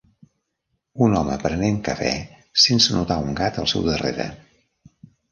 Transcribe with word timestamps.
Un 1.07 1.11
home 1.17 1.35
prenent 1.41 1.75
cafè 1.87 2.13
sense 2.63 2.95
notar 2.95 3.17
un 3.25 3.37
gat 3.41 3.59
al 3.65 3.69
seu 3.75 3.85
darrere. 3.89 4.27